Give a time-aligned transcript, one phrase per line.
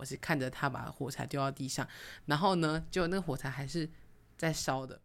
[0.00, 1.86] 我是看着他把火柴丢到地上，
[2.24, 3.86] 然后呢，就那个火柴还是
[4.34, 4.98] 在烧的。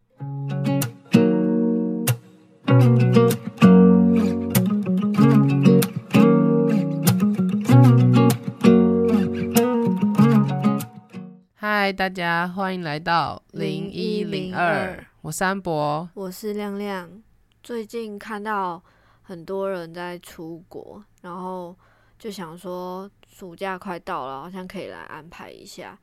[11.55, 16.09] 嗨，大家欢迎来到零一零二，我是安博。
[16.13, 17.21] 我是亮亮。
[17.61, 18.81] 最近看到
[19.23, 21.77] 很多人在出国，然后
[22.17, 25.99] 就想说暑假快到了，好像可以来安排一下，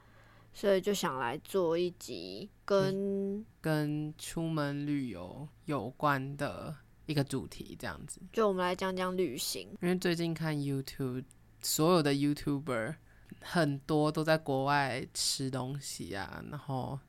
[0.52, 6.76] 所以就想来做一集跟跟出门旅游有关的
[7.06, 8.20] 一个主题，这样子。
[8.34, 9.66] 就我们来讲讲旅行。
[9.80, 11.24] 因为最近看 YouTube，
[11.62, 12.96] 所有的 YouTuber
[13.40, 17.00] 很多都在国外吃东西啊，然后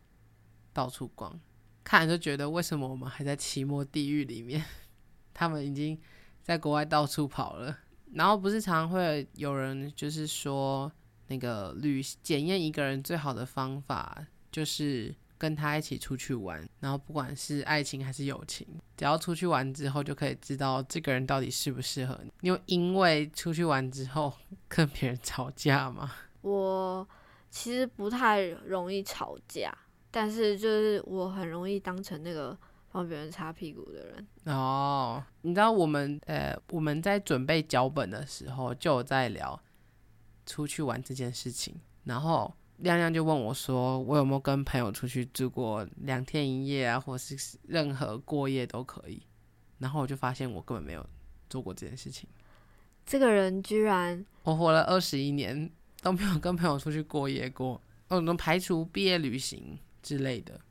[0.71, 1.37] 到处逛，
[1.83, 4.63] 看了就觉得为什么我们还在期末地狱里面？
[5.35, 5.99] 他们已经
[6.41, 7.77] 在国外到处跑了。
[8.13, 10.91] 然后不是常常会有人就是说，
[11.27, 18.65] 那个旅检验一个人最好的方法就是跟他一起出去玩，然后不管是爱情还是友情，
[18.95, 22.31] 只要出去玩之后就可以知道这个人到底适不适合你。
[22.47, 24.31] 又因为出去玩之后
[24.69, 26.11] 跟别人吵架吗？
[26.41, 27.07] 我
[27.49, 29.75] 其实不太容易吵架，
[30.11, 32.57] 但是就是我很容易当成那个
[32.93, 34.27] 帮别人擦屁股的人。
[34.45, 39.59] 哦，你知道我们呃我们在准备脚本的时候就有在聊
[40.45, 49.23] 出去玩这件事情，然后亮亮就问我说，我有没有跟朋友出去住过两天一夜啊，或是任何过夜都可以，
[49.79, 51.03] 然后我就发现我根本没有
[51.49, 52.29] 做过这件事情，
[53.05, 55.71] 这个人居然我活了二十一年
[56.03, 60.61] 都没有跟朋友出去过夜过，哦能排除毕业旅行之类的。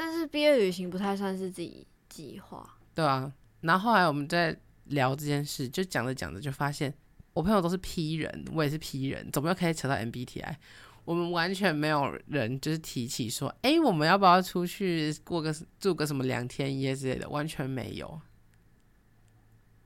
[0.00, 2.66] 但是毕业旅行不太算是自己计划。
[2.94, 6.90] 对啊，然后后来我们在聊这件事，就讲着讲着就发现，
[7.34, 10.56] 我朋友都是 P 人，我也是 P 人，怎么又可以扯到 MBTI？
[11.04, 18.18] 我们完全没有人就是提起说，哎，我们要不要出去过个住个什么两天一夜之类的，完全没有。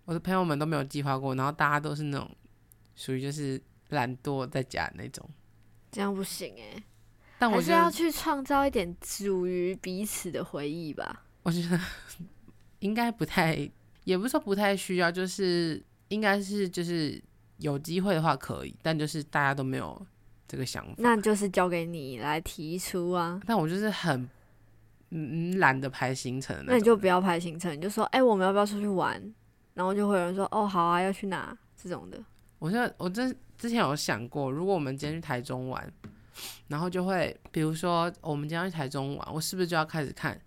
[0.05, 2.31] 我的朋友们都没有计划过，然后大家都是那种
[2.94, 5.28] 属于就是懒惰在家那种。
[5.91, 6.81] 这样不行哎、
[7.50, 11.25] 还是要去创造一点属于彼此的回忆吧。
[11.43, 11.78] 我觉得
[12.81, 13.71] 应该不太，
[14.05, 17.21] 也不是说不太需要，就是应该是就是
[17.59, 20.06] 有机会的话可以，但就是大家都没有
[20.47, 20.94] 这个想法。
[20.99, 23.41] 那就是交给你来提出啊。
[23.47, 24.28] 但我就是很
[25.11, 26.76] 嗯懒得排行程那那。
[26.78, 29.21] 你就不要排行程，你就说，哎、我们要不要出去玩？
[29.75, 31.56] 然后就会有人说，哦，好啊，要去哪？
[31.76, 32.22] 这种的。
[32.59, 35.93] 我现在我之之前有想过，如果我们今天去台中玩，
[36.69, 40.41] 然后就会比如说我们今天去台中玩，我是不是就要开始看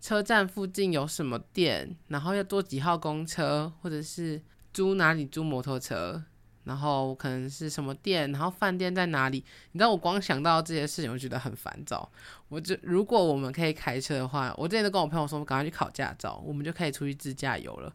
[0.00, 4.40] 车站附近有什么店，然后要坐几号公车，或者是
[4.72, 6.22] 租哪里租摩托车，
[6.64, 9.44] 然后可能是什么店，然后饭店在哪里？
[9.72, 12.10] 你知道我光想到这些事情，我觉得很烦躁。
[12.48, 17.92] 我就如果我们可以开车的话，我之前都跟我朋友说，我赶快去考驾照，我们就可以出去自驾游了。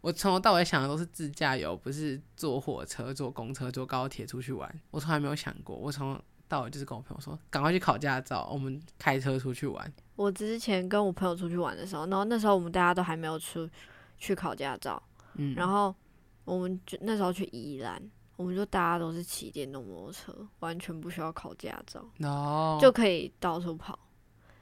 [0.00, 4.80] 我从头到尾想的都是自驾游，不是坐火车、坐公车、坐高铁出去玩。
[4.90, 6.20] 我从来没有想过，我从
[6.52, 9.90] 到我就是跟我朋友说，赶快去考驾照，我们开车出去玩。
[10.16, 13.66] 我之前跟我朋友出去玩的时候，然后那时候我们大家都还没有出
[14.18, 15.02] 去考驾照，
[15.36, 15.94] 嗯，然后
[16.44, 18.02] 我们就那时候去宜兰，
[18.36, 23.98] 我们就大家都是骑电动摩托车，完全不需要考驾照，哦，就可以到处跑。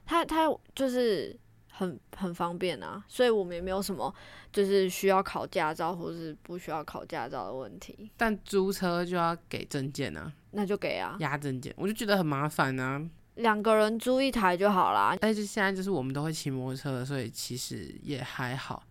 [0.07, 1.37] 他他就是
[1.69, 4.13] 很很方便啊，所以我们也没有什么
[4.53, 13.01] 就是需要考驾照或是不需要考驾照的问题，但租车就要给证件啊，那就给啊，押证件，我就觉得很麻烦啊。
[13.37, 15.17] 两个人租一台就好啦。
[15.21, 18.83] 但是现在就是我们都会骑摩托车，所以其实也还好。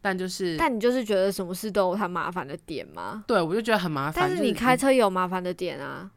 [0.00, 3.24] 但就是，但你就是觉得什么事都有它麻烦的点吗？
[3.26, 4.28] 对我就觉得很麻烦。
[4.28, 6.10] 但是你开，车也有麻烦的点啊。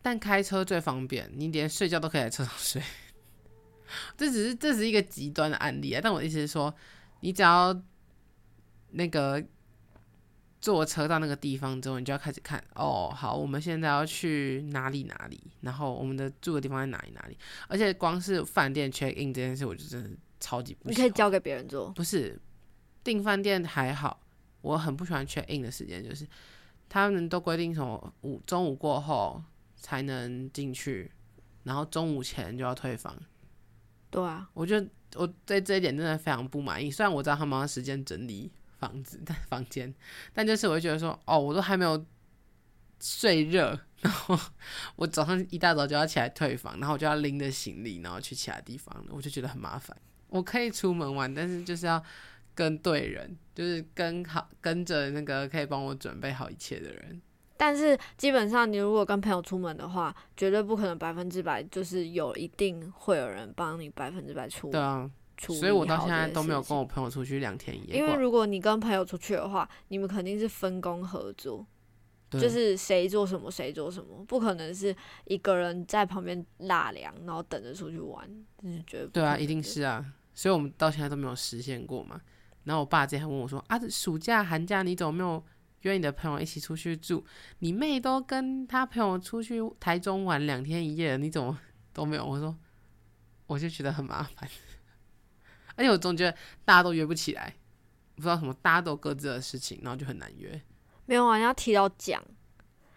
[0.00, 2.82] 但开车最方便，你连睡觉都可以在车上睡。
[4.16, 6.74] 这只是这只是一个极端的案例啊，但我的意思是说，
[7.20, 7.78] 你只要
[8.92, 9.44] 那个
[10.66, 20.10] 坐车到那个地方之后，你就要开始看哦，好，我们现在要去哪里哪里，然后我们的住的地方在哪里哪里，而且光是饭店 check in 这件事，我就真的
[20.40, 20.92] 超级不喜欢。
[20.92, 21.90] 你可以交给别人做。
[21.90, 22.36] 不是
[23.04, 24.20] 订饭店还好，
[24.60, 26.26] 我很不喜欢 check in 的时间，就是
[26.88, 29.40] 他们都规定什么午中午过后
[29.76, 31.08] 才能进去，
[31.62, 33.16] 然后中午前就要退房。
[34.10, 34.84] 对啊，我就
[35.14, 36.90] 我对这一点真的非常不满意。
[36.90, 38.50] 虽然我知道他们要时间整理
[38.86, 39.92] 房子、 但房间，
[40.32, 42.04] 但就是我会觉得说，哦，我都还没有
[43.00, 44.38] 睡热，然后
[44.96, 49.96] 我早上一大早就要起来退房，然后我就要拎着行李，然后去其他地方，我就觉得很麻烦。
[50.28, 52.02] 我可以出门玩，但是就是要
[52.54, 57.20] 跟对人，就是跟好跟着那个可以帮我准备好一切的人。
[57.58, 68.14] 但是基本上你如果跟朋友出门的话，绝对不可能百分之百就是有一定会有人帮你百分之百出对啊，处理所以我到现在都没有跟我朋友出去两天一夜因为。
[68.14, 71.66] 如果你跟朋友出去的话，你们肯定是分工合作，
[72.30, 74.94] 就是谁做什么谁做什么，不可能是
[75.24, 78.28] 一个人在旁边纳凉，然后等着出去玩，
[78.62, 80.04] 就是绝对对啊，一定是啊，
[80.34, 82.20] 所以我们到现在都没有实现过嘛。
[82.64, 85.40] 然后我爸之前还问我说：“啊，暑假寒假你怎么没有
[85.82, 87.24] 约你的朋友一起出去住？
[87.60, 91.56] 你妹都跟她朋友出去台中玩两天一夜了，你怎么
[91.92, 92.56] 都没有？”我说
[93.46, 94.50] ：“我就觉得很麻烦，
[95.76, 97.54] 而且我总觉得大家都约不起来，
[98.16, 100.60] 不知道什么，大家都有各自的事情，然后就很难约。
[101.04, 102.22] 没有啊，你要提到讲。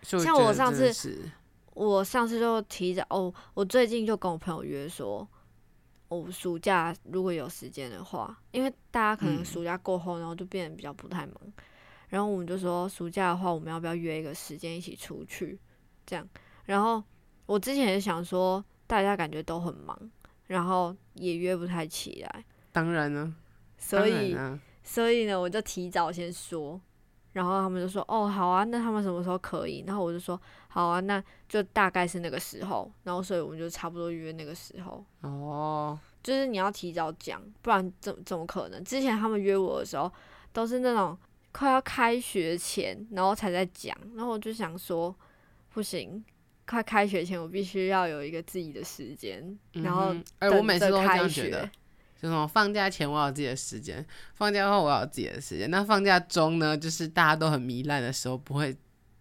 [0.01, 1.29] 像我上次
[1.73, 5.27] 我上次就提早哦，我最近就跟我朋友约说，
[6.07, 11.35] 我、暑假如果有时间的话，因为大家可能嗯暑假过后，然后就变得比较不太忙，
[12.07, 15.59] 然后我们就说暑假的话，我们要不要约一个时间一起出去？
[16.05, 16.27] 这样，
[16.65, 17.03] 然后
[17.45, 19.97] 我之前也想说，大家感觉都很忙，
[20.47, 23.35] 然后也约不太起来，当然呢，
[23.77, 26.79] 所以啊所以呢，我就提早先说，
[27.33, 29.83] 然后他们就说哦好啊，那他们什么时候可以？
[29.85, 38.83] 然后我就说好啊，那就大概是那个时候，然后所以我们就差不多约那个时候，哦，就是你要提早讲，不然怎怎么可能？
[38.83, 40.11] 之前他们约我的时候
[40.51, 41.17] 都是那种
[41.51, 45.15] 快要开学前，然后才在讲，然后我就想说
[45.73, 46.23] 不行。
[46.67, 51.71] 快开学前，我必须要有一个自己的时间，然后哎、等我每次都开样觉得学。。
[52.21, 55.71] 就什么放假前我有自己的时间，放假后我有自己的时间。
[55.71, 58.75] 那放假中呢，就是大家都很糜烂的时候，不会，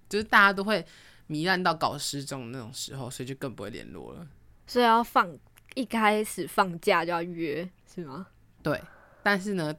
[0.09, 0.85] 就是大家都会
[1.29, 4.27] 糜烂到搞失踪那种时候，所以就更不会联络了。
[4.67, 5.33] 所以要放
[5.75, 8.27] 一开始放假就要约，是吗？
[8.65, 8.83] 对，
[9.23, 9.73] 但是呢，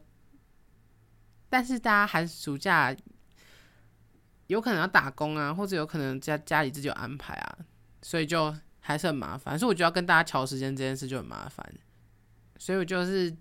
[1.50, 2.96] 但是大家寒暑假
[4.48, 7.58] 有可能要打工啊，或者有可能家家里自己有安排啊，
[8.02, 9.60] 所以就还是很麻烦。
[9.60, 11.70] 所以我觉得要跟大家调时间这件事就很麻烦，
[12.60, 13.36] 所以我就是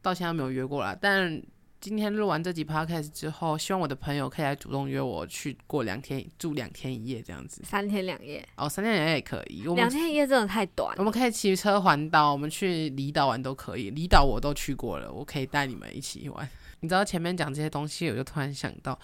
[0.00, 0.96] 到现在没有约过啦。
[0.98, 1.42] 但
[1.80, 7.62] 今天录完这集 podcast 之后，希望我的朋友可以来主动约我去过两天住两天一夜这样子。
[7.64, 11.02] 三天两夜，哦，三天两夜也可以，我两天一夜真的太短我。
[11.02, 13.90] 们可以骑车环岛，我们去离岛玩都可以。
[13.90, 16.48] 离岛我都去过了，我可以带你们一起玩。
[16.80, 18.98] 你知道前面讲这些东西，我就突然想到，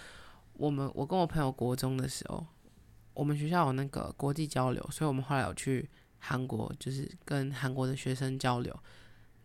[0.52, 2.46] 我们我跟我朋友国中的时候，
[3.14, 8.78] 我们学校有那个国际交流，所以我们后来有去韩国，就是跟韩国的学生交流。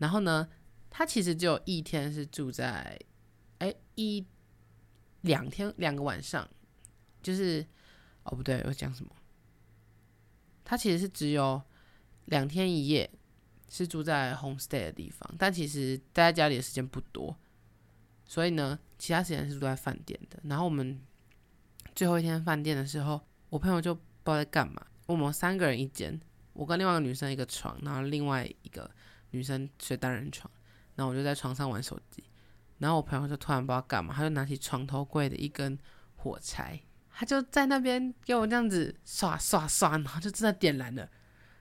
[0.01, 0.49] 然后呢，
[0.89, 2.99] 他其实只有一天是住在，
[3.59, 4.25] 哎一
[5.21, 6.49] 两天两个晚上，
[7.21, 7.63] 就是
[8.23, 9.11] 哦不对，我讲什么？
[10.65, 11.61] 他其实是只有
[12.25, 13.07] 两天一夜
[13.69, 17.37] 是住在 homestay 的地方，但其实待在家里的时间不多，
[18.25, 20.39] 所以呢，其他时间是住在饭店的。
[20.43, 20.99] 然后我们
[21.93, 24.83] 最后一天饭店的时候，我朋友就不知道在干嘛。
[25.05, 26.19] 我们三个人一间，
[26.53, 28.89] 我跟另外一个女生一个床，然后另外一个
[29.31, 30.49] 女生睡单人床，
[30.95, 32.23] 然后我就在床上玩手机。
[32.77, 35.77] 然后我朋友就突然不知道干嘛，他就拿起床头柜的一根
[36.15, 36.81] 火柴，
[37.11, 41.07] 他就在那边给我这样子刷刷刷，然后就真的点燃了，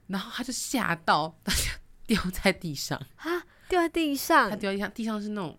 [0.06, 1.62] 然后他就吓到，他就
[2.06, 3.28] 掉在地上，啊
[3.68, 5.58] 掉在地上他，掉地上，地上是那种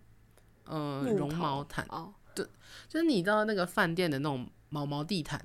[0.65, 2.43] 呃绒毛毯，哦，对
[2.87, 5.39] 就是你知道那个饭店的那种毛毛地毯，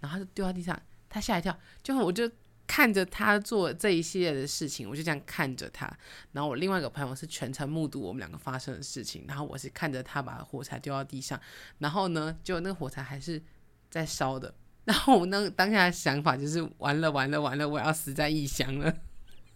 [0.00, 0.78] 然后他就丢在地上，
[1.08, 2.30] 他吓一跳，就我就
[2.66, 5.90] 看着他做这一系列的事情，我就这样看着他，
[6.32, 11.38] 然后我另外一个朋友是全程目睹我们两个发生的事情，然后我是看着他把火柴丢到地上，
[11.78, 13.42] 然后呢，就那个火柴还是
[13.90, 14.54] 在烧的，
[14.84, 18.94] 然后我那当下的想法就是完了完了完了，我要死在异乡了。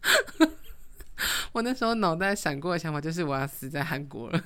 [1.53, 4.45] 我那时候脑袋闪过的想法就是我要死在韩国了，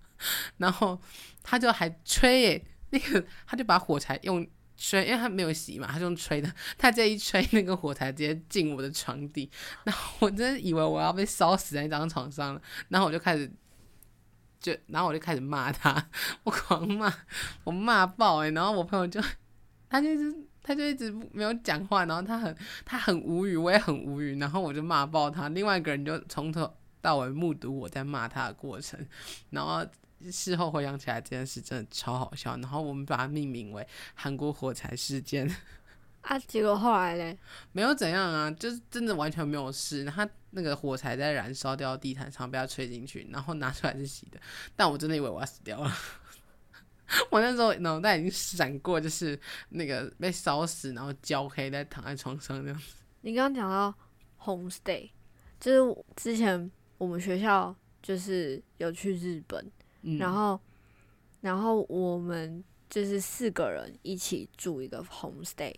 [0.58, 1.00] 然后
[1.42, 4.46] 他就还吹耶，那个他就把火柴用
[4.80, 9.48] 吹，因为他没有洗嘛，他就用吹的，他这一吹，那个火柴直接进我的床底，
[9.84, 13.48] 然后我真的以为我要被烧死在那张床上了，然后我就开始。
[14.62, 16.06] 就，然后我就开始骂他，
[16.44, 17.10] 我狂骂，
[17.64, 19.18] 我骂爆哎、然后我朋友就，
[19.88, 26.70] 他就一直，他就一直没有讲话，然后他很，他很无语，我也很无语，然后我就骂爆他，另外一个人就从头
[27.00, 29.00] 到尾目睹我在骂他的过程，
[29.48, 29.82] 然后
[30.30, 35.48] 事后回想起来这件事真的超好笑，然后我们把它命名为韩国火柴事件，
[36.22, 37.38] 啊，结果后来嘞，
[37.72, 40.02] 没有怎样啊，就是真的完全没有事。
[40.04, 44.40] 然后他那个火柴在燃烧掉地毯上，被他吹进去，然后拿出来是洗的。
[44.74, 45.92] 但我真的以为我要死掉了。
[47.30, 49.38] 我那时候脑袋已经闪过，就是
[49.70, 52.96] 那个被烧死，然后焦黑在躺在床上这样子。
[53.22, 53.92] 你刚刚讲到
[54.38, 55.10] homestay，
[55.58, 59.70] 就是之前我们学校就是有去日本，
[60.02, 60.58] 嗯，然后
[61.40, 65.74] 然后我们就是四个人一起住一个 homestay，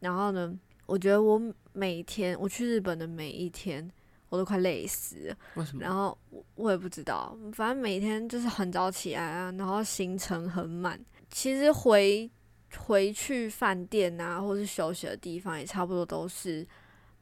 [0.00, 1.40] 然后呢，我觉得我
[1.72, 3.90] 每天我去日本的每一天，
[4.28, 5.36] 我都快累死了。
[5.54, 5.82] 为什么？
[5.82, 10.98] 然后我我也不知道，反正每天就是很早起来啊，然后行程很满。
[11.30, 12.30] 其实回
[12.76, 16.66] 回去饭店啊，或是休息的地方，也差不多都是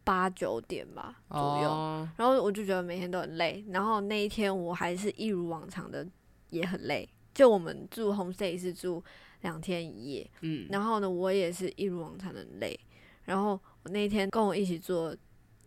[0.03, 1.69] 八九点吧左右。
[1.71, 6.07] 哦然后我就觉得每天都很累，然后那一天我还是一如往常的
[6.51, 7.09] 也很累。
[7.35, 9.03] 就我们住 homestay 是住
[9.43, 12.79] 两天一夜，嗯，然后呢，我也是一如往常的累。
[13.25, 15.15] 然后我那天跟我一起做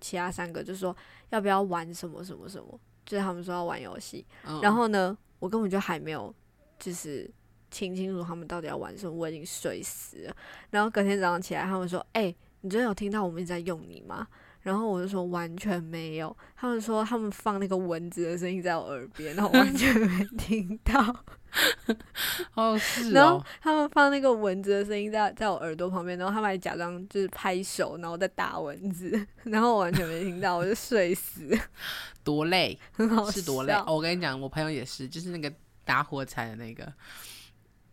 [0.02, 0.96] 其他三个就说
[1.30, 4.26] 要不要玩什么什么什么，就是他们说要玩游戏。
[4.48, 6.34] 嗯然后呢，我根本就还没有
[6.80, 7.30] 就是
[7.70, 10.36] 听清楚他们到底要玩什么，我已经睡死了。
[10.72, 14.28] 然后隔天早上起来，他们说：“哎、你昨天有听到我们一直在用你吗？”
[14.62, 16.36] 然后我就说完全没有。
[16.56, 21.16] 他们说他们放那个蚊子的声音在我耳边，然后我完全没听到。
[22.54, 29.10] 哦是然后哦，他们放那个蚊子的声音在在我耳朵旁边，然后他们还假装就是拍手，然后在打蚊子，
[29.46, 31.50] 然后我完全没听到，我就睡死，
[32.24, 33.74] 多累很好是多累。
[33.74, 35.52] 哦我跟你讲，我朋友也是，就是那个
[35.84, 36.94] 打火柴的那个，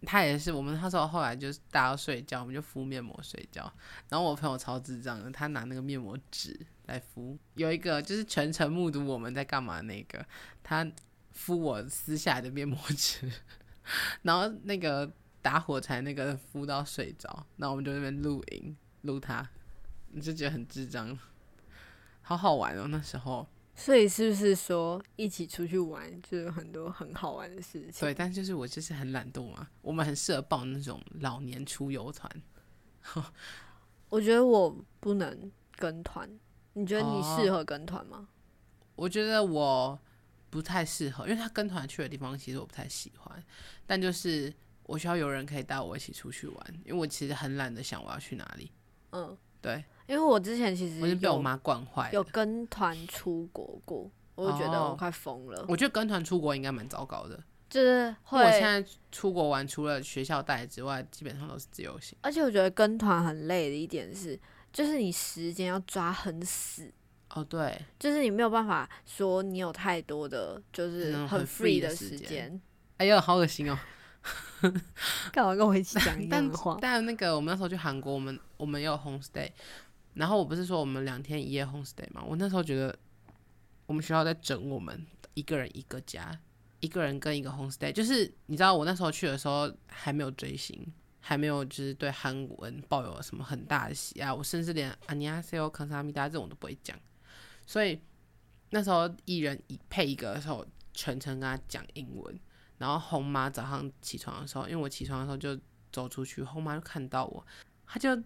[0.06, 0.50] 他也是。
[0.50, 3.70] 我们那时候后来就是大家睡觉，我们就敷面膜睡觉。
[4.08, 7.36] 然后我朋友超智障的，他拿那个面膜纸来敷。
[7.54, 10.24] 有一个就是全程目睹我们在干嘛那个，
[10.62, 10.90] 他
[11.32, 13.30] 敷我撕下来的面膜纸，
[14.22, 19.46] 然后那个打火柴那个敷到睡着，然后我们就那边录影录他，
[20.12, 21.18] 你就觉得很智障，
[22.22, 23.46] 好好玩哦那时候。
[23.76, 28.00] 所以是不是说一起出去玩就有很多很好玩的事情？
[28.00, 32.30] 对，但就是我就是很懒惰嘛，我们很适合报那种老年出游团。
[34.08, 36.28] 我觉得我不能跟团，
[36.72, 38.28] 你觉得你哦适合跟团吗？
[38.96, 39.98] 我觉得我
[40.48, 43.44] 不太适合，因为他跟团去的地方其实我不太喜欢，
[43.86, 44.52] 但就是
[44.84, 48.72] 我需要有人可以带我一起出去玩，因为我其实很懒得想我要去哪里。
[49.10, 52.22] 嗯，对，因为我之前其实我是被我有妈惯坏有。
[52.24, 57.38] 跟团出国过，我就觉得哦我快疯了，我觉得跟团出国应该蛮糟糕的。
[57.68, 62.16] 就是会我现，在出国玩，除了学校带之外，基本上都是自由行。
[62.22, 64.38] 而且我觉得跟团很累的一点是，
[64.72, 66.92] 就是你时间要抓很死。
[67.34, 72.58] 哦，对，就是你没有办法说你有太多的，就是很 free 的的时间。
[72.98, 73.76] 哎呦，好恶心哦！
[75.32, 76.78] 干嘛跟我一起讲 一样但的话？
[76.80, 79.50] 但那个我们那时候去韩国，我们我们也有 homestay，
[80.16, 82.98] 然后我不是说我们两天一夜 homestay 嘛我那时候觉得
[83.86, 86.36] 我们学校在整我们一个人一个家
[86.80, 96.98] 一个人跟一个 homestay 就是你知道我那时候去的时候还没有追星还没有就是对韩文抱有什么很大的喜爱我甚至连 anniyasio konsami 这种都不会讲。
[97.66, 98.00] 所以
[98.70, 102.40] 那时候一人一配一个的时候全程跟他讲英文
[102.78, 105.60] 然后红妈早上起床的时候因为我起床的时候就
[105.92, 107.44] 走出去红妈就看到我
[107.86, 108.16] 她就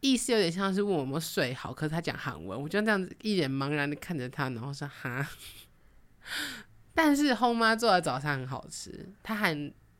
[0.00, 5.28] 意思有点像是问我们睡好，可是他讲韩文，我就这样子一脸茫然的看着他，然后说哈。
[6.94, 9.54] 但是红妈做的早餐很好吃，她还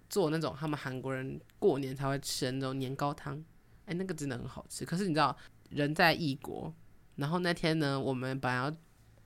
[0.09, 3.45] 做那种他们韩国人过年才会吃的那种年糕汤，
[3.85, 4.85] 哎，那个真的很好吃。
[4.85, 5.37] 可是你知道
[5.69, 6.73] 人在异国，
[7.17, 8.75] 然后那天呢，我们本来要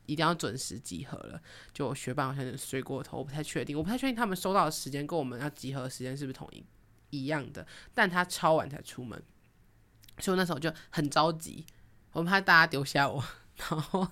[0.07, 1.41] 一定要准时集合了。
[1.73, 6.65] 就我学霸好像有点睡过头，我不太确定，我不太确定他们收到的时间跟我们要集合的时间是不是同一
[7.11, 9.23] 一样的，但他超晚才出门，
[10.21, 11.65] 所以那时候就很着急，
[12.13, 13.23] 我怕大家丢下我，
[13.57, 14.09] 然后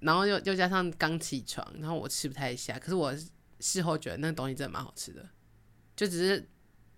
[0.00, 3.14] 然后又又加上刚起床，然后我吃不太下，可是我
[3.60, 5.28] 事后觉得那东西真的蛮好吃的，
[5.94, 6.48] 就只是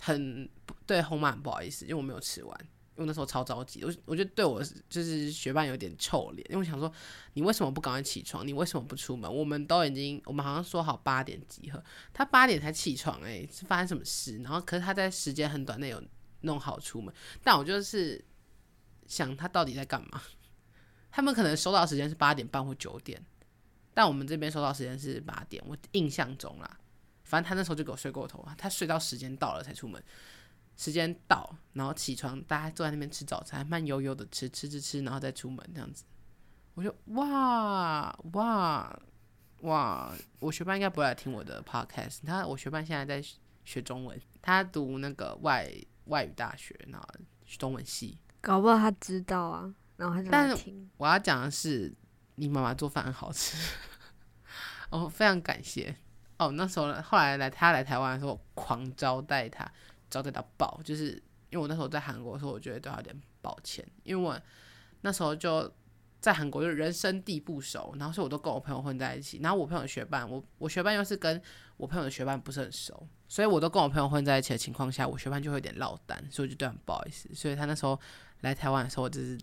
[0.00, 0.48] 很
[0.86, 2.68] 对红马不好意思，因为我没有吃完。
[2.94, 6.92] 因为那时候超着急，我我就对我就是学伴有点臭脸，因为我想说
[7.32, 8.46] 你为什么不赶快起床？
[8.46, 9.34] 你为什么不出门？
[9.34, 14.36] 我们都已经，我们好像说好八点集合，他八点才起床、欸，是发生什么事？
[14.42, 16.04] 然后可是他在时间很短内有
[16.42, 18.22] 弄好出门，但我就是
[19.06, 20.22] 想他到底在干嘛？
[21.10, 23.20] 他们可能收到时间是八点半或九点，
[23.92, 26.78] 但我们这边收到时间是八点，我印象中啦，
[27.24, 30.02] 反正他那时候就给我睡过头啊，他睡到时间到了才出门。
[30.74, 36.02] 时间到，然后起床，大家坐在那边吃早餐，慢悠悠的吃，吃吃吃，然后再出门这样子。
[36.72, 39.00] 我就哇哇
[39.60, 40.12] 哇！
[40.40, 42.20] 我学伴应该不会来听我的 podcast。
[42.26, 43.28] 他我学伴现在在
[43.66, 45.70] 学中文，他读那个外
[46.06, 47.08] 外语大学，然后
[47.44, 48.18] 中文系。
[48.40, 50.90] 搞不好他知道啊，然后他就听。
[50.96, 51.94] 我要讲的是，
[52.34, 53.56] 你妈妈做饭很好吃，
[54.90, 55.94] 哦，非常感谢。
[56.38, 59.70] 哦，那时候后来来他来台湾的时候，狂招待他，
[60.10, 60.80] 招待到爆。
[60.82, 61.12] 就是
[61.50, 64.36] 因为我那时候在韩国的时候，我觉得对他有点抱歉，因为我
[65.02, 65.72] 那时候就
[66.18, 69.38] 在韩国就人生地不熟，然后所以我都跟我朋友混在一起。
[69.40, 71.40] 然后我朋友的学伴，我我学伴又是跟
[71.76, 77.30] 我朋友的学伴不是很熟，所以我都跟我朋友混在一起的情况下，我学伴就会有点落单，所以我就对他很不好意思。
[77.34, 77.98] 所以他那时候
[78.42, 79.40] 来台湾的时候，我就是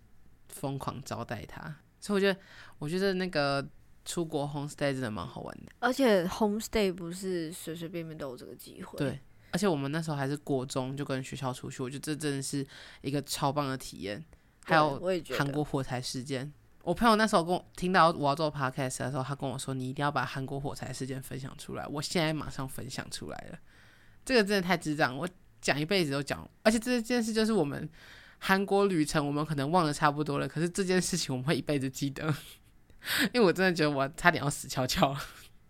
[0.50, 1.76] 疯狂招待他。
[2.00, 2.40] 所以我觉得，
[2.78, 3.68] 我觉得那个
[4.06, 5.72] 出国 homestay 真的蛮好玩的。
[5.80, 8.96] 而且 homestay 不是随随便便都有这个机会。
[9.00, 9.20] 对，
[9.50, 12.64] 而且我们那时候还是国中就跟学校出去，我觉得这真的是
[13.02, 14.24] 一个超棒的体验。
[14.66, 15.02] 还有
[15.36, 16.54] 韩国火柴事件，
[16.84, 23.60] 我朋友那时候跟我听到我要做 podcast 的时候，他跟我说：“你一定要把韩国火柴事件分享出来。”我现在马上分享出来了，
[24.26, 25.28] 这个真的太智障，我
[25.62, 27.90] 讲一辈子都讲，而且这件事就是我们
[28.38, 32.24] 韩国旅程，我们可能忘得差不多了，可是这件事情我们会一辈子记得，
[33.34, 35.20] 因为我真的觉得我差点要死翘翘了。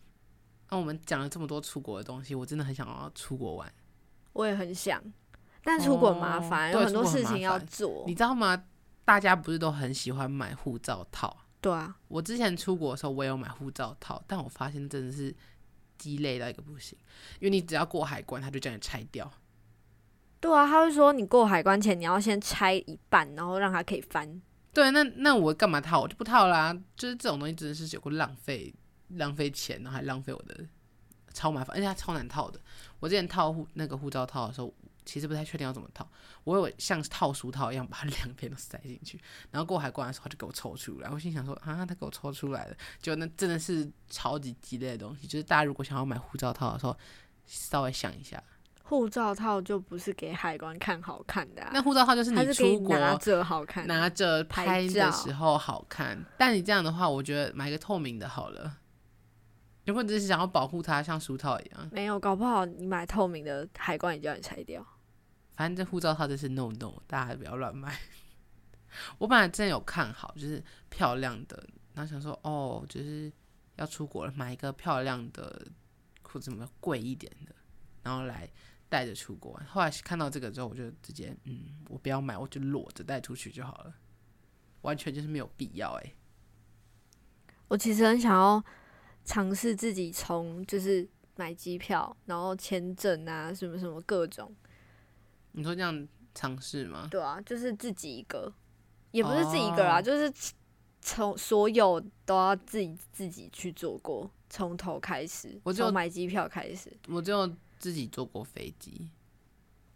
[0.70, 3.74] 那我们讲了这么多出国的东西，我真的很想要出国玩。
[4.34, 5.01] 我也很想，
[5.63, 8.13] 但出国麻烦，哦有很多事情要做你。
[8.13, 8.65] 知道吗？
[9.03, 11.36] 大家不是都很喜欢买护照套？
[11.60, 15.36] 对啊，我之前出国的时候，我也有买护照套，但我发现真的是
[16.00, 16.98] 鸡肋到一个不行，
[17.39, 19.32] 因为你只要过海关，他就叫你拆掉。
[20.39, 24.41] 对啊，他会说你过海关前你要先拆一半，然后让它可以翻。
[24.74, 26.00] 对，那那我干嘛套？
[26.00, 26.74] 我就不套啦。
[26.96, 28.74] 就是这种东西真的是有个浪费，
[29.10, 30.65] 浪费钱，然后还浪费我的，
[31.34, 32.60] 超麻烦，而且它超难套的。
[33.01, 34.74] 我之前套护那个护照套的时候，
[35.12, 36.08] 其实不太确定要怎么套，
[36.44, 41.10] 我有像套书套一样把它两边都塞进去， 然后过海关的时候他就给我抽出来。
[41.10, 45.25] 我心想说啊，他给我抽出来了，就那真的是超级鸡肋的东西。
[45.25, 46.96] 就是大家如果想要买护照套的时候，
[47.48, 48.42] 稍微想一下，
[48.84, 53.88] 护照套就不是给海关看好看的、啊，那护照套就是你出国拿着好看。
[53.88, 58.78] 拿着拍拍的照时候好看，但你这样的话，我觉得买个透明的好了。
[59.86, 64.86] 如果你只是想要保护它，像书套一样，没有，搞不好你买透明的，海关也叫你拆掉。
[65.60, 68.00] 反正这护照套真是 no no，大家不要乱买。
[69.18, 71.62] 我本来真的有看好，就是漂亮的，
[71.94, 73.30] 然后想说哦，就是
[73.75, 75.68] 要出国了，买一个漂亮的
[76.22, 77.54] 或者什么贵一点的，
[78.04, 78.50] 然后来
[78.88, 79.60] 带着出国。
[79.68, 83.94] 后来看到这个之后，我就直接嗯，我不要买，我就裸着带出去就好了，
[84.84, 86.13] 完全就是没有必要哎、
[87.68, 88.63] 我其实很想要
[89.25, 94.56] 尝试自己从就是买机票，然后签证啊，什么什么各种，
[95.60, 97.08] 你说这样尝试吗？
[97.12, 98.52] 对啊，就是自己一个，
[99.12, 100.32] 也不是自己一个啦，哦就是
[101.02, 106.89] 从所有都要自己自己去做过，从头开始，我就从买机票开始。
[107.10, 107.45] 我只有
[107.78, 109.10] 自己坐过飞机，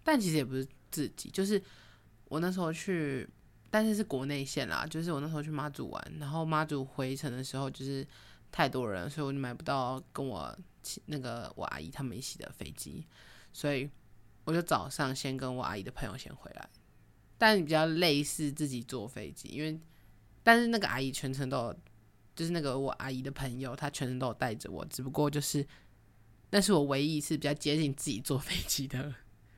[0.03, 1.61] 但其实也不是自己，就是
[2.25, 3.25] 我那时候去，
[3.69, 8.05] 但是是国内线啦，就是我那时候去妈祖玩，然后妈祖回程的时候就是
[8.51, 10.53] 太多人，所以我就买不到跟我
[11.05, 13.05] 那个我阿姨他们一起的飞机，
[13.51, 13.89] 所以
[14.45, 16.69] 我就早上先跟我阿姨的朋友先回来，
[17.37, 19.79] 但比较类似自己坐飞机，因为
[20.43, 21.75] 但是那个阿姨全程都有，
[22.35, 25.65] 就是那个我阿姨的朋友，她全程都有带着我，只不过就是。
[26.55, 29.11] 那是我唯一一次比较接近自己坐飞机的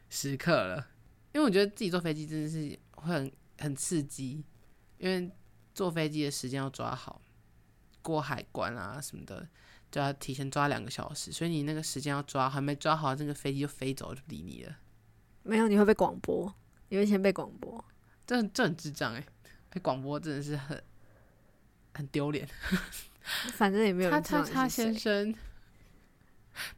[0.10, 0.92] 时刻了，
[1.34, 4.42] 因为我觉得自己坐飞机真的是会很很刺激，
[4.98, 5.30] 因为
[5.74, 7.22] 坐飞机的时间要抓好，
[8.02, 9.46] 过海关啊什么的
[9.96, 14.76] 就要提前抓两个小时，所以你那个时间要抓，还没抓好，那个飞机就飞走就不理你了，
[15.44, 16.54] 没有，你会被广播，
[16.90, 17.82] 你会先被广播。
[18.28, 19.26] 这这很智障哎、
[19.70, 20.84] 被广播真的是很
[21.94, 22.46] 很丢脸。
[23.54, 24.84] 反正也没有叉人知道叉叉你是谁。
[24.84, 25.36] 先生，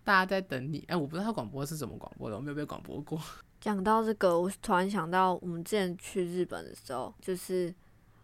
[0.04, 0.86] 大家在等你。
[0.88, 3.20] 哎、我不知道他广播是怎么广播的，我没有被广播过。
[3.60, 7.74] 讲到这个，我突然想到，我们之前去日本的时候，就是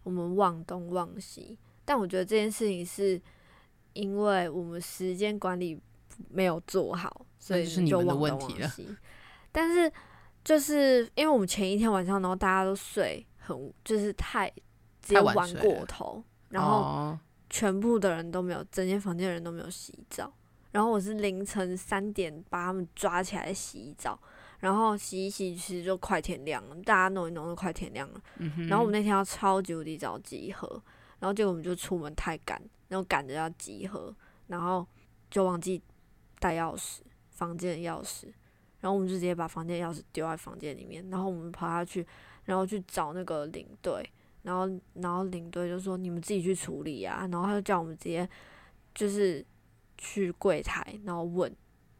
[0.04, 3.20] 我们忘东忘西，但我觉得这件事情是
[3.94, 5.80] 因为我们时间管理
[6.28, 8.96] 没有做好，所以就是你们的就忘问题了东忘西。
[9.50, 9.90] 但是
[10.44, 14.48] 就是因为我们前一天晚上，然后大家都睡很，就是太
[15.00, 20.32] 直接玩过头，然后哦全部的人都没有，整间房间的人都没有洗澡。
[20.72, 24.18] 然后我是凌晨三点把他们抓起来洗澡，
[24.58, 28.20] 然后洗一洗，其实就快天亮了，大家弄一弄就快天亮了。
[28.38, 30.68] 嗯然后我们那天要超级无敌早集合，
[31.20, 32.60] 然后结果我们就出门太赶，
[32.94, 34.14] 然后赶着要集合，
[34.46, 34.86] 然后
[35.28, 35.82] 就忘记
[36.38, 38.26] 带钥匙，房间的钥匙，
[38.78, 42.06] 然后我们就直接把房间钥匙丢在房间里面，然后我们跑下去，
[42.44, 44.08] 然后去找那个领队，
[44.42, 48.28] 然后然后领队就说你们自己去处理啊，然后他就叫我们直接
[48.94, 49.44] 就是
[49.98, 51.52] 去柜台，然后问，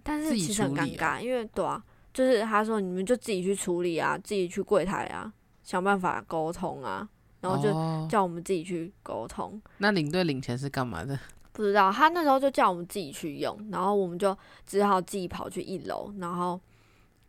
[0.05, 5.33] 但是其实很尴尬，因为对啊，就是他说你们就自己去处理啊，自己去柜台啊，
[5.65, 7.09] 想办法沟通啊，
[7.45, 9.61] 然后就哦叫我们自己去沟通。
[9.79, 11.19] 那领队领钱是干嘛的？
[11.53, 16.61] 不知道他那时候就叫我们自己去用，然后我们就只好自己跑去一楼，然后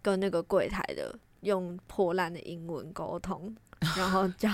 [0.02, 3.56] 跟那个柜台的用破烂的英文沟通，
[3.96, 4.50] 然后叫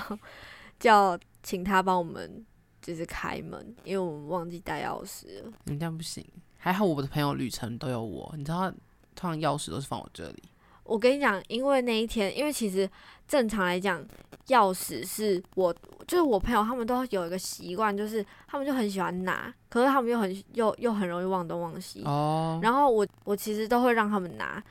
[0.78, 2.46] 叫请他帮我们
[2.82, 5.54] 就是开门，因为我们忘记带钥匙了。
[5.66, 6.26] 你这样不行。
[6.58, 8.70] 还好我的朋友旅程都有我，你知道
[9.16, 10.44] 通常钥匙都是放我这里。
[10.92, 12.90] 我跟你讲，因为那一天，因为其实
[13.26, 14.06] 正常来讲，
[14.48, 15.74] 钥匙是我，
[16.06, 22.04] 就是我朋友他们都有一个习惯，就是他们就很喜欢拿，可是他们又很又又很容易忘东忘西。
[22.04, 24.62] 哦，然后我我其实都会让他们拿，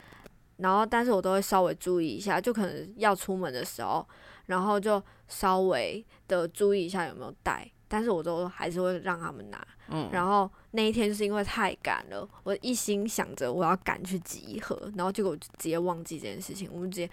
[0.57, 4.07] 然后但是我都会稍微注意一下，就可能要出门的时候，
[4.45, 9.67] 然后就稍微的注意一下有没有带，但是我都还是会让他们拿。
[9.89, 17.09] 嗯，然后那一天就是因为太赶了，我一心想着我要赶去集合，然后结果我就直接忘记这件事情，我们直接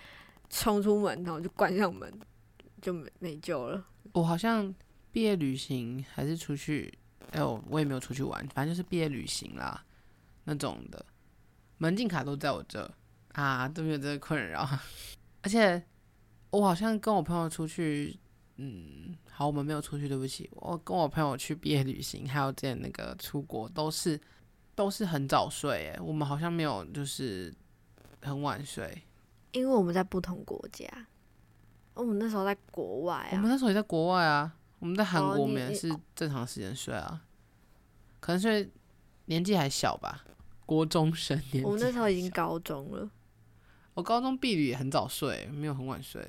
[0.49, 2.09] 冲出门，然后就关上门，
[2.81, 3.85] 就没没救了。
[4.13, 4.73] 我好像
[5.11, 6.97] 毕业旅行还是出去，
[7.33, 9.85] 哎呦，我也没有出去玩，反正就是毕业旅行啦
[10.45, 11.05] 那种的，
[11.79, 12.89] 门禁卡都在我这
[13.33, 14.69] 啊，都没有这个困扰。
[15.43, 15.83] 而且
[16.51, 18.17] 我好像跟我朋友出去，
[18.61, 24.21] 嗯，好，我们没有出去，对不起，我跟我朋友去毕业旅行，还有之前那个出国，都是
[24.75, 27.55] 都是很早睡，哎，我们好像没有就是
[28.21, 29.01] 很晚睡。
[29.53, 30.87] 因为我们在不同国家，
[31.95, 37.25] 我们那时候在国外啊，我们那时候也在国外啊，我们在韩国，我们也是正常时间睡啊，
[38.19, 38.69] 可能是
[39.27, 40.25] 年纪还小吧，
[40.67, 41.65] 国中生年纪。
[41.65, 43.09] 我们那时候已经高中了。
[43.95, 46.29] 我高中毕旅也很早睡，没有很晚睡。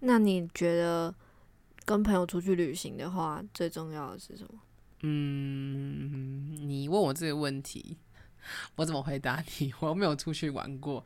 [0.00, 1.14] 那你觉得
[1.84, 4.60] 跟朋友出去旅行的话，最重要的是什么？
[5.02, 7.98] 嗯，你问我这个问题，
[8.76, 9.72] 我怎么回答你？
[9.80, 11.04] 我又没有出去玩过，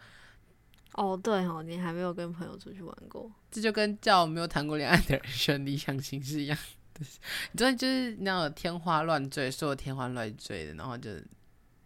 [0.93, 3.31] 哦，对哦，你还没有跟朋友出去玩过。
[3.51, 6.57] 这就跟叫没有谈过恋爱的人选理想型是一样
[6.95, 7.01] 的。
[7.53, 11.11] 你真的就是那种天花乱坠，说的天花乱坠的，然后就，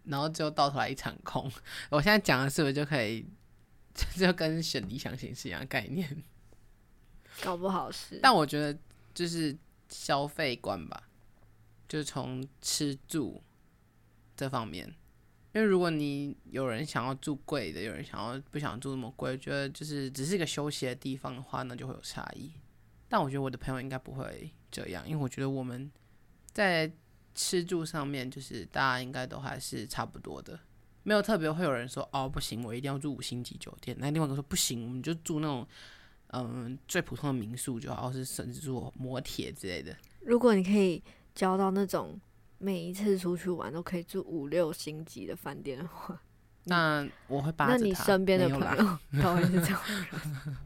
[0.04, 1.50] 然后最后到头来一场空。
[1.88, 3.24] 我现在讲的是不是就可以，
[4.16, 6.22] 就跟选理想型是一样的概念？
[7.40, 8.78] 搞不好是，但我觉得
[9.14, 9.56] 就是
[9.88, 11.08] 消费观吧，
[11.88, 13.42] 就是从吃住
[14.36, 14.86] 这方面，
[15.54, 22.52] 因为如果你有人想要住贵的，有人想要不想住那么贵，觉得就是只是一个休息的地方的话，那就会有差异。
[23.08, 25.90] 但我觉得我的朋友应该不会这样，因为我觉得我们
[26.52, 26.90] 在
[27.34, 30.58] 吃住上面，就是大家应该都还是差不多的，
[31.02, 33.94] 没有特别会有人说哦不行，我一定要住五星级酒店。
[34.00, 35.66] 那另外一个说不行，我们就住那种
[36.32, 39.96] 嗯最普通的民宿就好，或是甚至住摩铁之类的。
[40.20, 41.02] 如果你可以
[41.34, 42.20] 交到那种
[42.58, 46.20] 每一次出去玩都可以住五六星级的饭店的话，
[46.64, 49.76] 那我会扒着那你身边的朋友 都会是这种
[50.10, 50.56] 人，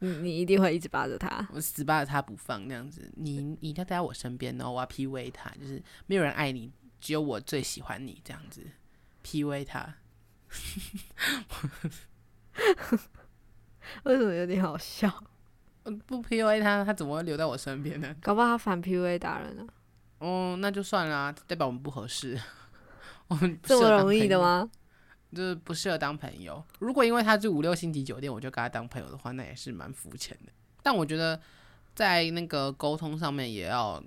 [0.00, 1.48] 你你一定会一直扒着他。
[1.52, 8.62] 我死扒着他不放那样子，你你一定要待在我身边，然后我要 PUA 他，就是没有人爱你，只有我最喜欢你这样子
[9.24, 9.94] ，PUA 他。
[14.04, 15.12] 为什么有点好笑？
[15.84, 18.14] 呃不 PUA 他，他怎么会留在我身边呢？
[18.20, 19.66] 搞不好他反 PUA 打人呢、
[20.18, 22.38] 哦，那就算啦，代表我们不合适，
[23.28, 24.40] 我们这么容易的？
[24.40, 24.68] 吗？
[25.34, 26.62] 就是不适合当朋友。
[26.78, 30.52] 如果因为他住五六星级酒店，我就跟他当朋友的话，那也是蛮肤浅的。
[30.82, 31.38] 但我觉得
[31.94, 34.02] 在那个沟通上面也要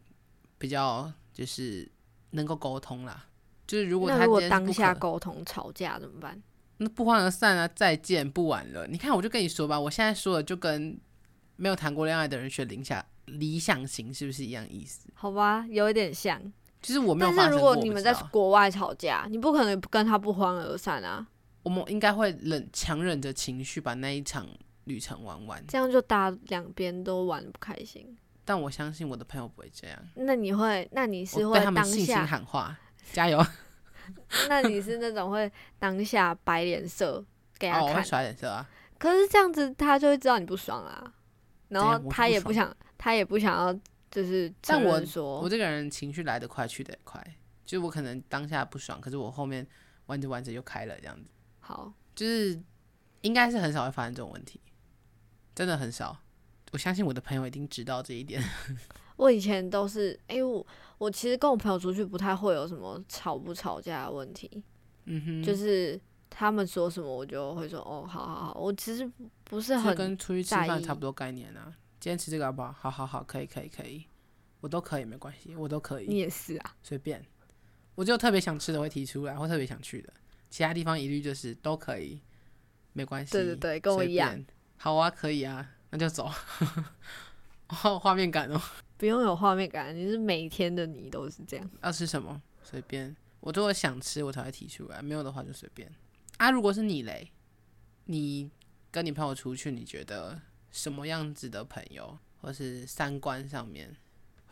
[0.58, 1.90] 比较，就是
[2.32, 3.26] 能够沟通啦。
[3.68, 6.42] 就是如果他如果当下沟通吵架怎么办？
[6.80, 8.88] 那不欢而散啊，再见，不晚了。
[8.88, 10.98] 你看，我就跟你说吧，我现在说的就跟
[11.58, 15.08] 没有谈过恋爱的人学理想理想型是不是一样意思？
[15.14, 16.42] 好吧，有一点像。
[16.82, 21.28] 其实我没有但是如果你们在国外吵架，你不可能跟他不欢而散啊，
[21.64, 24.48] 我们应该会忍强忍着情绪把那一场
[24.86, 25.62] 旅程玩完。
[25.68, 28.18] 这样就大家两边都玩得不开心。
[28.46, 32.80] 但我相信我的朋友不会这样，那你会，那你是会当他们信心下，喊话，
[33.12, 33.46] 加油！
[34.50, 37.24] 那你是那种会当下摆脸色
[37.58, 38.68] 给他哦，我会看，甩脸色啊。
[38.98, 41.14] 可是这样子他就会知道你不爽啊，
[41.70, 43.74] 然后他也不想，他也不想要，
[44.12, 45.02] 就是承但我
[45.42, 47.24] 我这个人情绪来得快，去得也快，
[47.66, 49.66] 就是我可能当下不爽，可是我后面
[50.08, 52.60] 玩着玩着就开了，这样子，好，就是
[53.22, 54.60] 应该是很少会发生这种问题，
[55.56, 56.18] 真的很少。
[56.72, 58.44] 我相信我的朋友一定知道这一点。
[59.18, 60.66] 我以前都是，哎、我
[61.00, 64.64] 我其实跟我朋友出去不太会有什么吵不吵架的问题，
[65.06, 69.10] 嗯哼，就是他们说什么我就会说哦，好好好，我其实
[69.46, 71.74] 不是很跟出去吃饭差不多概念啊。
[72.00, 72.72] 今天吃这个好不好？
[72.72, 74.06] 好好好，可以可以可以，
[74.62, 76.06] 我都可以，没关系，我都可以。
[76.08, 77.26] 你也是啊，随便，
[77.96, 80.14] 我就特别想吃的会提出来，或特别想去的，
[80.50, 82.22] 其他地方一律就是都可以，
[82.94, 83.32] 没关系。
[83.32, 84.38] 对对对跟我一样。
[84.78, 86.30] 好啊，可以啊，那就走。
[87.84, 88.62] 哦，画面感哦，
[89.00, 91.68] 不用有画面感，你是每天的你都是这样。
[91.82, 95.90] 要吃什么随便，我如果想吃我才会提出来，没有的话就随便。
[96.36, 97.32] 啊，如果是你嘞，
[98.08, 98.52] 你
[98.92, 100.38] 跟你朋友出去，你觉得
[100.70, 103.96] 什么样子的朋友，或是三观上面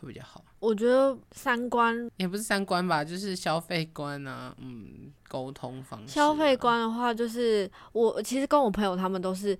[0.00, 0.42] 会比较好？
[0.60, 9.58] 我觉得三观也不是三观吧，就是消费观啊，嗯，沟通方式啊、消费观的话，就是我其实跟我朋友他们都是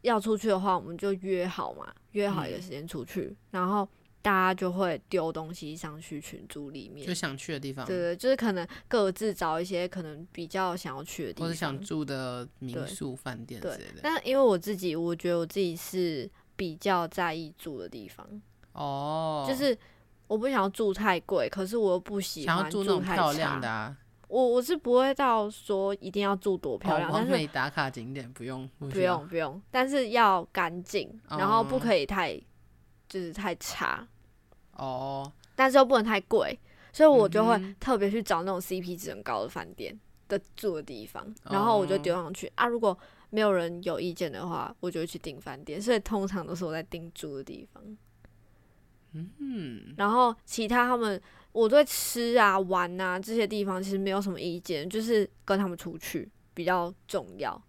[0.00, 3.88] 要出去的话，我们就约好嘛，约好一个嗯时间出去，然后
[4.24, 7.12] 大家就会丢东西上去群组里面就。
[7.12, 14.00] 想去的地方，对对，就是可能各自找一些可能比较想要去的地方，或者想住的民宿、饭店之对类的。
[14.02, 18.26] 但因为我自己，我觉得我自己是比较在意住的地方，
[18.72, 19.76] 哦，就是
[20.26, 23.74] 我不想要住太贵，可是我又不喜欢住那种太漂亮的差。
[23.74, 23.96] 啊，
[24.28, 32.34] 我我是不会到说一定要住多漂亮，哦、但是打卡景点不用，不用不用，但是要干净，然后不哦可以太
[33.08, 34.06] 就是太差，
[34.76, 36.58] 哦，但是又不能太贵，
[36.92, 42.66] 所以我就会特别去找那种 CP 值很高的饭店的住的地方，然后我就哦丢上去、啊。
[42.66, 42.96] 如果
[43.30, 47.82] 没有人有意见的话，我就会去订饭店，所以通常都是我在订住的地方。
[49.12, 51.20] 嗯，然后其他他们，
[51.52, 57.60] 我对吃啊、玩啊这些地方其实没有什么意见，就是跟他们出去比较重要，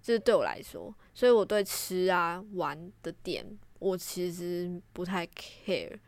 [0.00, 3.44] 这是对我来说，所以我对吃啊、玩的点，
[3.80, 5.98] 我其实不太 care。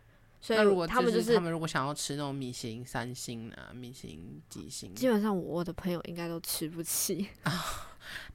[0.46, 7.52] 所以那如果他们就是他们如果想要吃那种米其林三星啊、米其林几星，基本上我的朋友应该都吃不起 啊，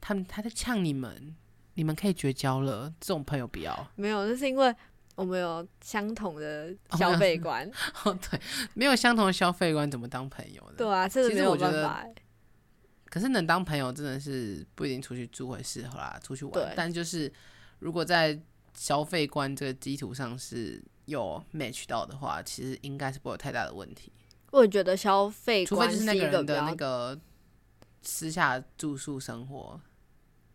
[0.02, 1.34] 他们他在呛你们，
[1.76, 3.88] 你们可以绝交了，这种朋友不要。
[3.96, 4.76] 没有，那是因为
[5.16, 7.66] 我们有相同的哦消费观，
[8.04, 8.38] 哦，对，
[8.74, 10.76] 没有相同的消费观，怎么当朋友呢？
[10.78, 12.14] 对啊，这个其没有办法欸。
[13.06, 16.74] 可是能当朋友真的是不一定出去住会适合啦，出去玩。
[16.76, 17.32] 但就是
[17.80, 18.38] 如果在
[18.74, 24.12] 消费观这个基础上是有 match 到的话，其实应该是不会有太大的问题。
[24.52, 27.20] 我也觉得消费除非就是那个人的那个
[28.02, 29.80] 私下住宿生活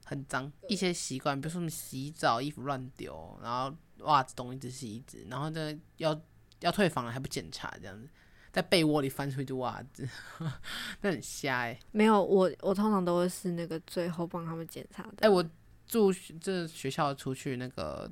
[0.04, 6.20] 很脏，一些习惯，比如说什么洗澡衣服乱丢，然后袜子东一只西一只，然后呢要
[6.60, 8.08] 要退房了还不检查这样子。
[8.52, 10.08] 在被窝里翻出一只袜子，
[11.02, 15.16] 那很瞎哎、没有我，我通常都会是那个最后帮他们检查的。
[15.20, 15.44] 哎、我
[15.86, 18.10] 住学这学校出去那个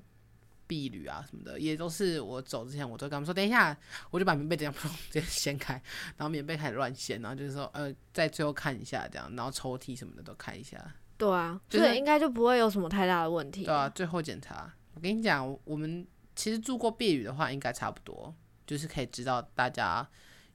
[0.67, 3.77] 避旅啊什么的，也都是我走之前，我都跟他们说等一下，
[4.11, 5.75] 我就把棉被这样砰直接掀开，
[6.17, 10.79] 然后棉被开始乱掀，然后就是说呃，在最后看一下这样，然后抽屉什么的都看一下，
[11.17, 13.65] 对啊，就是所以应该就不会有什么太大的问题。
[13.65, 14.73] 对啊，最后检查。
[14.95, 18.33] 我跟你讲，我们其实住过避旅的话，应该差不多，
[18.67, 20.09] 就是可以知道大家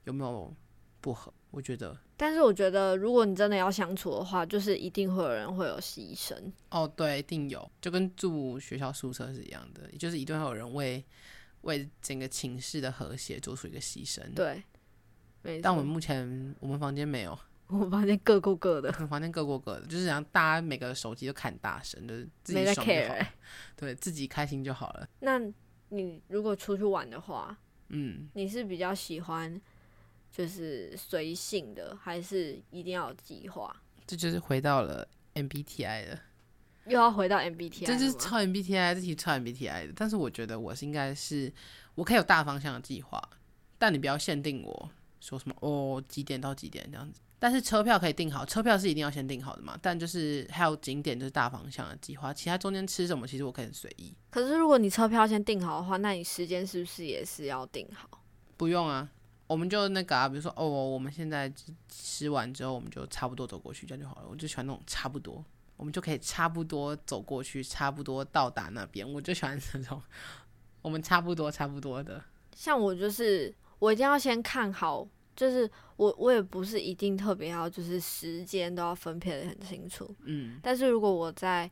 [0.05, 0.55] 有没有
[1.01, 1.33] 不合。
[1.51, 6.35] 我觉得但是我觉得，如果你真的要相处的话，就是一定会有人会有牺牲。
[6.69, 11.03] 哦，对，一定有，就跟住学校宿舍是一样的，也就是一定会有人为
[11.61, 14.61] 为整个寝室的和谐做出一个牺牲。，对，
[15.41, 15.61] 没错。
[15.63, 23.33] 但我们目前我们房间没有， 我们房间各过各的，我们房间各过各的，就是想大家每个手机都看大声，就是自己在爽就 care 好了欸。
[23.75, 25.07] 对自己开心就好了。
[25.21, 25.41] 那
[25.87, 27.57] 你如果出去玩的话，
[27.87, 29.59] 嗯，你是比较喜欢
[30.31, 33.75] 就是随性的，还是一定要有计划？
[34.07, 36.19] 这就是回到了 MBTI 了。
[36.85, 39.93] 又要回到 MBTI，这就是超 MBTI，这题超 MBTI 的。
[39.95, 41.51] 但是我觉得我是应该是，
[41.93, 43.21] 我可以有大方向的计划，
[43.77, 44.89] 但你不要限定我
[45.19, 47.21] 说什么哦几点到几点这样子。
[47.37, 49.77] 但是车票可以订好，车票是一定要先订好的嘛。
[49.81, 58.23] 但就是还有景点就是大方向的计划，其他中间吃什么其实我可以很随意，可是如果你车票先订好的话，那你时间是不是也是要订好？
[58.57, 59.07] 不用啊。
[59.49, 64.27] 我们就那个啊，比如说哦，我们现在吃吃完之后，我们就差不多走过去，这样就好了。
[64.29, 65.43] 我就喜欢那种差不多，
[65.75, 69.11] 我们就可以差不多走过去，差不多到达那边。
[69.11, 69.99] 我就喜欢这种，
[70.83, 72.23] 我们差不多差不多的。
[72.55, 81.69] 像我就是我一定要先看好，就是我我也不是一定特别要就是时间都要分配的很清楚，嗯，但是如果我在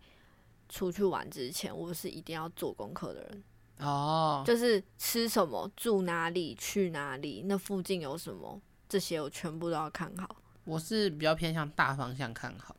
[0.68, 3.44] 出去玩之前，我是一定要做功课的人，
[3.80, 8.60] 哦，就是吃什么、住哪里、去哪里，那附近有什么，
[8.90, 10.44] 这些我全部都要看好。
[10.64, 12.76] 我是比较偏向大方向看好，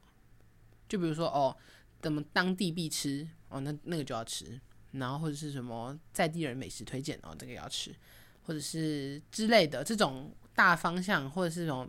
[0.89, 1.57] 就比如说哦，
[2.03, 4.61] 怎么当地必吃哦，那那个就要吃，
[4.93, 7.95] 然后或者是什么在地人美食推荐哦，这个也要吃，
[8.43, 11.89] 或者是之类的这种大方向，或者是这种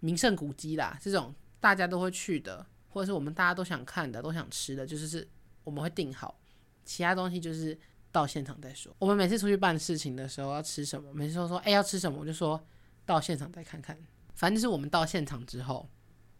[0.00, 5.26] 名胜古迹啦，这种大家都会去的，或者是我们大家都想看的、都想吃的，就是是
[5.64, 6.38] 我们会定好，
[6.84, 7.76] 其他东西就是
[8.16, 8.90] 到现场再说。
[8.98, 12.58] 我们每次出去办事情的时候要吃什么，每次都说哎、要吃什么，我就说
[13.04, 13.96] 到现场再看看。
[14.34, 15.86] 反正就是我们到现场之后，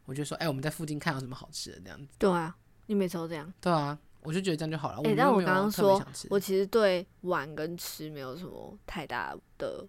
[0.06, 2.08] 我就说，哎、我们在附近看有什么好吃的这样子。
[2.18, 3.52] 对啊，你每次都这样。
[3.60, 5.02] 对啊，我就觉得这样就好了。
[5.02, 9.86] 诶但我刚刚说我其实对玩跟吃没有什么太大的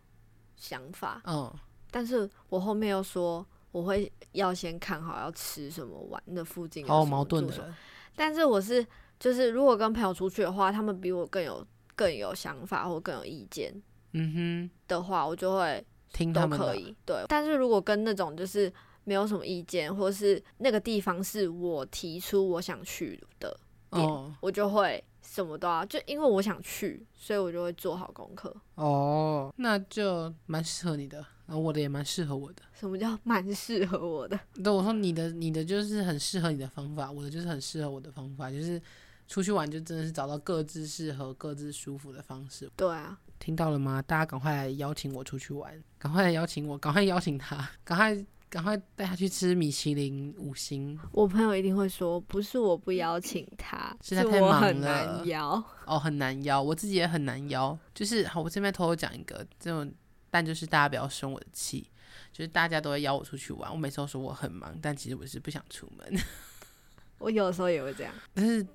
[0.56, 1.54] 想法，嗯，
[1.90, 7.74] 但是我后面又说我会要先看好要吃什么，玩的附近好矛盾的。
[8.16, 8.86] 但是我是
[9.20, 11.66] 就是如果跟朋友出去的话，他们比我更有
[11.98, 13.74] 更有想法或更有意见，
[14.14, 15.84] 嗯哼的话，我就会，
[16.14, 16.96] 听都他们的，可以。
[17.04, 18.72] 对，但是如果跟那种就是
[19.04, 23.60] 没有什么意见，或是那个地方是我提出我想去的，
[23.92, 28.56] 点哦我就会什么都要，就因为我想去，所以我就会做好功课。
[28.76, 32.62] 哦，那就蛮适合你的，然后我的也蛮适合我的。
[32.74, 34.40] 什么叫蛮适合我的？
[34.64, 38.80] 对，我说你的你的就是很适合你的方法，我的就是很适合我的方法，就是
[39.28, 42.70] 出去玩就真的是找到各自适合、各自舒服的方式。
[42.76, 44.02] 对啊，听到了吗？
[44.02, 50.98] 大家赶快来邀请我出去玩，赶快来邀请我，赶快邀请他，赶快赶快带他去吃米其林五星。
[51.12, 55.62] 我朋友一定会说，不是我不邀请他，是他太忙了难邀。
[55.86, 57.78] 哦，很难邀，我自己也很难邀。
[57.94, 59.92] 就是好，我这边偷偷讲一个，这种
[60.32, 61.92] 但就是大家不要生我的气，
[62.32, 66.18] 就是大家都会邀我出去玩，我每次都说我很忙，但其实我是不想出门。
[67.20, 68.14] 我有时候也会这样。
[68.34, 68.66] 但是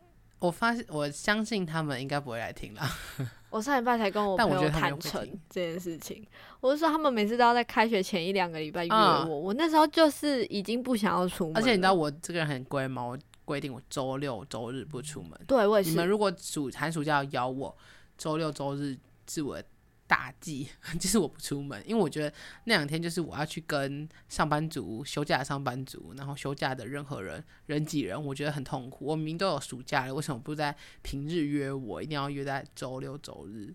[0.42, 2.90] 我发现，我相信他们应该不会来听啦。
[3.48, 6.26] 我上礼拜才跟我朋友但我觉得他们也坦诚这件事情，
[6.60, 15.38] 我就说他们每次都要在开学前一两个礼拜约啊我，我那时候就是已经不想要出门，而且你知道我这个人很龟毛，我规定我周六周日不出门。
[15.46, 17.76] 对我也是，你们如果暑寒暑假要邀我，
[18.16, 18.96] 周六周日
[19.28, 19.64] 是我的
[20.12, 20.68] 大忌，
[21.00, 22.30] 就是我不出门，因为我觉得
[22.64, 29.06] 那两天就是我要去跟上班族、休假的上班族，然后休假的任何人人挤人，我觉得很痛苦。
[29.06, 32.02] 我明明都有暑假了，为什么不在平日约我？
[32.02, 33.74] 一定要约在周六周日？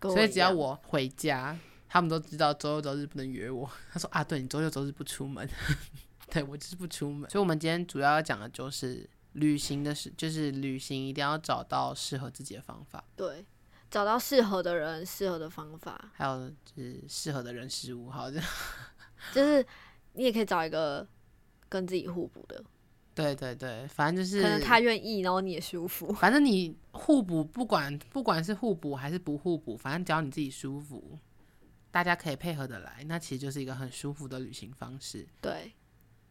[0.00, 1.56] 所以只要我回家，
[1.88, 3.70] 他们都知道周六周日不能约我。
[3.92, 5.48] 他说啊，对你周六周日不出门，
[6.32, 7.30] 对我就是不出门。
[7.30, 13.44] 所以我们今天主要要讲的就是旅行的事，就是旅行一定要找到适合自己的方法，对
[13.90, 18.08] 找到适合的人、适合的方法，还有就是适合的人事物。
[18.08, 18.40] 好的，
[19.34, 19.66] 就是
[20.12, 21.06] 你也可以找一个
[21.68, 22.62] 跟自己互补的，
[23.14, 26.12] 对对对，反正就是可能他愿意，然后你也舒服。
[26.12, 31.18] 反正你互补，不管不管是互补还是不互补，反正只要你自己舒服，
[31.90, 35.26] 大家可以配合的来，那其实就是一个很舒服的旅行方式。
[35.40, 35.72] 对，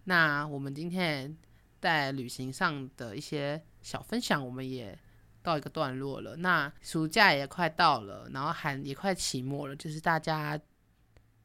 [0.06, 1.38] 那我们今天
[1.82, 4.98] 在旅行上的一些小分享，我们也
[5.42, 6.36] 告一个段落了。
[6.38, 10.60] 那暑假也快到了，然后寒也快期末了，就是大家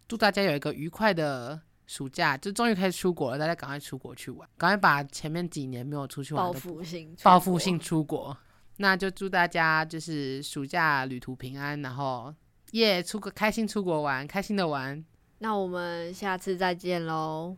[0.06, 8.36] 祝大家有一个愉快的暑假，就终于可以出国了，大家赶快出国去玩，赶快把前面几年没有出去玩报的复性，报复性，出国。
[8.78, 12.34] 那就祝大家就是暑假旅途平安，然后
[12.72, 15.04] 耶出国开心出国玩，开心的玩。
[15.38, 17.56] 那我们下次再见喽，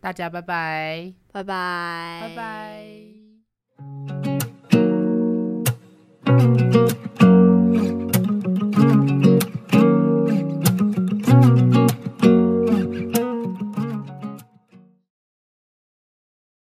[0.00, 4.15] 大家拜拜，拜拜，拜拜。
[6.38, 7.25] thank you